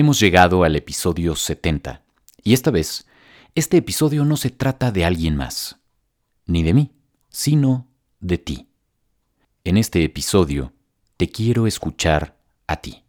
[0.00, 2.04] Hemos llegado al episodio 70,
[2.44, 3.08] y esta vez,
[3.56, 5.80] este episodio no se trata de alguien más,
[6.46, 6.92] ni de mí,
[7.30, 7.88] sino
[8.20, 8.68] de ti.
[9.64, 10.72] En este episodio,
[11.16, 12.36] te quiero escuchar
[12.68, 13.02] a ti.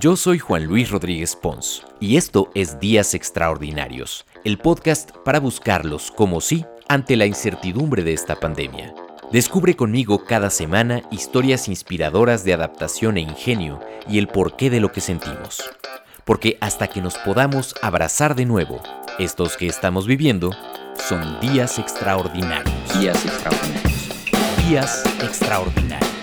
[0.00, 6.10] Yo soy Juan Luis Rodríguez Pons, y esto es Días Extraordinarios, el podcast para buscarlos
[6.10, 8.92] como sí ante la incertidumbre de esta pandemia.
[9.30, 14.90] Descubre conmigo cada semana historias inspiradoras de adaptación e ingenio y el porqué de lo
[14.90, 15.62] que sentimos.
[16.24, 18.80] Porque hasta que nos podamos abrazar de nuevo,
[19.18, 20.50] estos que estamos viviendo
[20.96, 22.74] son días extraordinarios.
[22.98, 24.66] Días extraordinarios.
[24.66, 26.13] Días extraordinarios.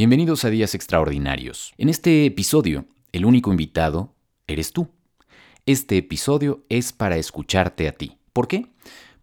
[0.00, 1.74] Bienvenidos a Días Extraordinarios.
[1.76, 4.14] En este episodio, el único invitado
[4.46, 4.88] eres tú.
[5.66, 8.16] Este episodio es para escucharte a ti.
[8.32, 8.64] ¿Por qué?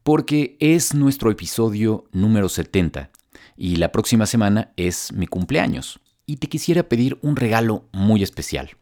[0.04, 3.10] Porque es nuestro episodio número 70
[3.56, 8.78] y la próxima semana es mi cumpleaños y te quisiera pedir un regalo muy especial.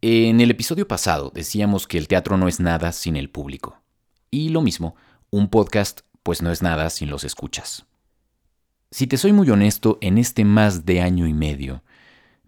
[0.00, 3.80] En el episodio pasado decíamos que el teatro no es nada sin el público.
[4.32, 4.96] Y lo mismo,
[5.30, 7.86] un podcast pues no es nada sin los escuchas.
[8.92, 11.82] Si te soy muy honesto, en este más de año y medio,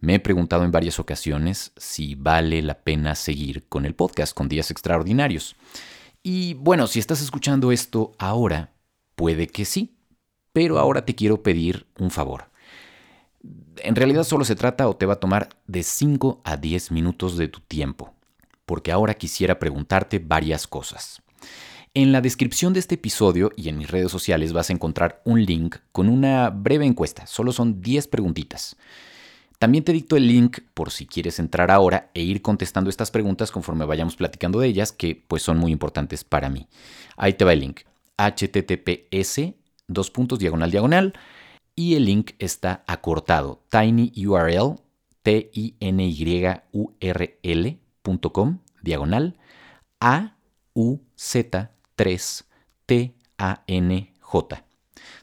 [0.00, 4.50] me he preguntado en varias ocasiones si vale la pena seguir con el podcast, con
[4.50, 5.56] días extraordinarios.
[6.22, 8.74] Y bueno, si estás escuchando esto ahora,
[9.16, 9.96] puede que sí,
[10.52, 12.50] pero ahora te quiero pedir un favor.
[13.78, 17.38] En realidad solo se trata o te va a tomar de 5 a 10 minutos
[17.38, 18.12] de tu tiempo,
[18.66, 21.22] porque ahora quisiera preguntarte varias cosas.
[21.96, 25.44] En la descripción de este episodio y en mis redes sociales vas a encontrar un
[25.44, 28.76] link con una breve encuesta, solo son 10 preguntitas.
[29.60, 33.52] También te dicto el link por si quieres entrar ahora e ir contestando estas preguntas
[33.52, 36.66] conforme vayamos platicando de ellas, que pues son muy importantes para mí.
[37.16, 37.82] Ahí te va el link.
[38.16, 39.54] https
[39.86, 41.14] dos puntos diagonal diagonal
[41.76, 44.80] y el link está acortado tinyurl
[45.22, 49.36] t i n y u r l.com diagonal
[50.00, 50.36] a
[50.74, 50.98] u
[51.96, 54.64] 3TANJ.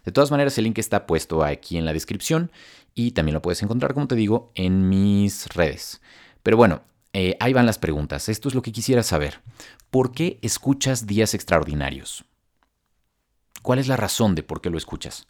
[0.05, 2.51] De todas maneras, el link está puesto aquí en la descripción
[2.95, 6.01] y también lo puedes encontrar, como te digo, en mis redes.
[6.43, 6.81] Pero bueno,
[7.13, 8.29] eh, ahí van las preguntas.
[8.29, 9.41] Esto es lo que quisiera saber.
[9.89, 12.25] ¿Por qué escuchas días extraordinarios?
[13.61, 15.27] ¿Cuál es la razón de por qué lo escuchas?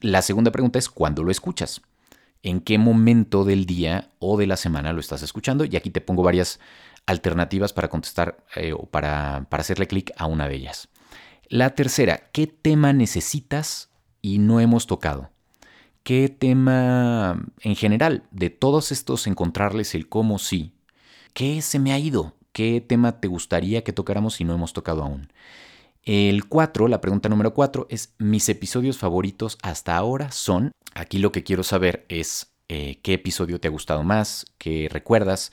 [0.00, 1.82] La segunda pregunta es ¿cuándo lo escuchas?
[2.42, 5.64] ¿En qué momento del día o de la semana lo estás escuchando?
[5.64, 6.60] Y aquí te pongo varias
[7.06, 10.88] alternativas para contestar eh, o para, para hacerle clic a una de ellas.
[11.48, 13.90] La tercera, ¿qué tema necesitas
[14.20, 15.30] y no hemos tocado?
[16.02, 20.72] ¿Qué tema en general de todos estos encontrarles el cómo sí?
[21.32, 22.34] ¿Qué se me ha ido?
[22.52, 25.32] ¿Qué tema te gustaría que tocáramos y no hemos tocado aún?
[26.02, 31.32] El 4, la pregunta número 4 es, mis episodios favoritos hasta ahora son, aquí lo
[31.32, 35.52] que quiero saber es eh, qué episodio te ha gustado más, qué recuerdas,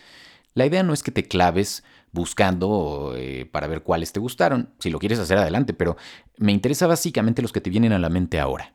[0.54, 4.90] la idea no es que te claves buscando eh, para ver cuáles te gustaron, si
[4.90, 5.98] lo quieres hacer adelante, pero
[6.38, 8.74] me interesa básicamente los que te vienen a la mente ahora.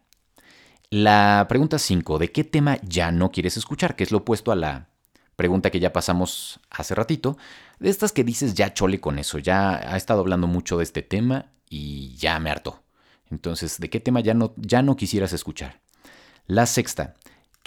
[0.90, 3.94] La pregunta 5, ¿de qué tema ya no quieres escuchar?
[3.94, 4.88] Que es lo opuesto a la
[5.36, 7.38] pregunta que ya pasamos hace ratito,
[7.78, 11.02] de estas que dices ya chole con eso, ya ha estado hablando mucho de este
[11.02, 12.82] tema y ya me hartó.
[13.30, 15.80] Entonces, ¿de qué tema ya no, ya no quisieras escuchar?
[16.46, 17.14] La sexta,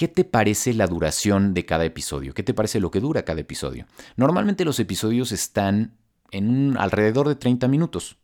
[0.02, 2.34] ¿Qué te parece la duración de cada episodio?
[2.34, 3.86] ¿Qué te parece lo que dura cada episodio?
[4.16, 5.96] Normalmente los episodios están
[6.32, 8.18] en alrededor de 30 minutos.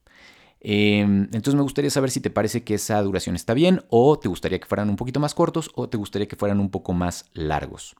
[0.59, 4.27] Em, entonces me gustaría saber si te parece que esa duración está bien o te
[4.27, 7.29] gustaría que fueran un poquito más cortos o te gustaría que fueran un poco más
[7.35, 7.95] largos.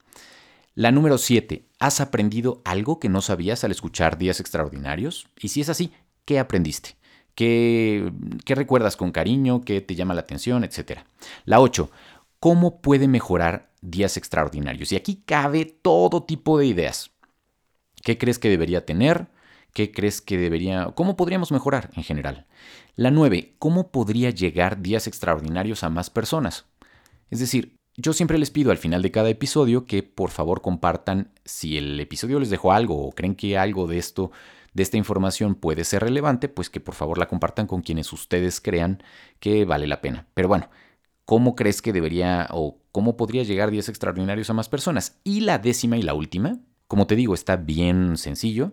[0.74, 1.68] La número 7.
[1.78, 5.28] ¿Has aprendido algo que no sabías al escuchar Días Extraordinarios?
[5.38, 5.92] Y si es así,
[6.24, 6.96] ¿qué aprendiste?
[7.36, 8.12] ¿Qué,
[8.44, 9.60] qué recuerdas con cariño?
[9.60, 10.64] ¿Qué te llama la atención?
[10.64, 11.06] Etcétera.
[11.44, 11.88] La 8.
[12.40, 14.92] ¿Cómo puede mejorar días extraordinarios?
[14.92, 17.10] Y aquí cabe todo tipo de ideas.
[18.02, 19.28] ¿Qué crees que debería tener?
[19.72, 20.92] ¿Qué crees que debería...
[20.94, 22.46] ¿Cómo podríamos mejorar en general?
[22.94, 23.56] La 9.
[23.58, 26.66] ¿Cómo podría llegar días extraordinarios a más personas?
[27.30, 31.32] Es decir, yo siempre les pido al final de cada episodio que por favor compartan
[31.44, 34.30] si el episodio les dejó algo o creen que algo de esto,
[34.72, 38.60] de esta información puede ser relevante, pues que por favor la compartan con quienes ustedes
[38.60, 39.02] crean
[39.40, 40.28] que vale la pena.
[40.34, 40.70] Pero bueno,
[41.28, 45.18] ¿Cómo crees que debería o cómo podría llegar días extraordinarios a más personas?
[45.24, 48.72] Y la décima y la última, como te digo, está bien sencillo,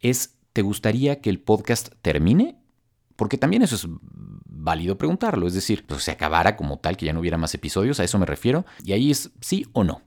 [0.00, 2.58] es, ¿te gustaría que el podcast termine?
[3.14, 5.46] Porque también eso es válido preguntarlo.
[5.46, 8.18] Es decir, pues, se acabara como tal, que ya no hubiera más episodios, a eso
[8.18, 8.66] me refiero.
[8.82, 10.02] Y ahí es sí o no.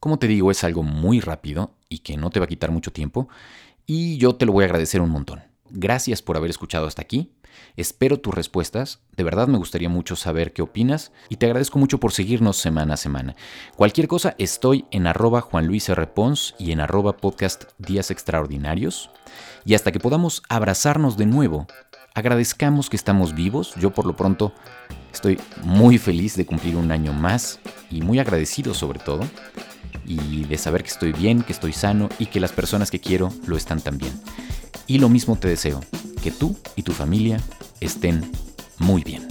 [0.00, 2.90] Como te digo, es algo muy rápido y que no te va a quitar mucho
[2.90, 3.28] tiempo.
[3.86, 5.47] Y yo te lo voy a agradecer un montón.
[5.70, 7.30] Gracias por haber escuchado hasta aquí.
[7.76, 9.00] Espero tus respuestas.
[9.16, 12.94] De verdad me gustaría mucho saber qué opinas y te agradezco mucho por seguirnos semana
[12.94, 13.36] a semana.
[13.76, 15.48] Cualquier cosa, estoy en arroba
[16.58, 19.10] y en arroba podcast Días Extraordinarios.
[19.64, 21.66] Y hasta que podamos abrazarnos de nuevo,
[22.14, 23.74] agradezcamos que estamos vivos.
[23.76, 24.52] Yo por lo pronto
[25.12, 27.60] estoy muy feliz de cumplir un año más
[27.90, 29.20] y muy agradecido sobre todo.
[30.04, 33.30] Y de saber que estoy bien, que estoy sano y que las personas que quiero
[33.46, 34.12] lo están también.
[34.88, 35.80] Y lo mismo te deseo,
[36.22, 37.40] que tú y tu familia
[37.80, 38.32] estén
[38.78, 39.28] muy bien.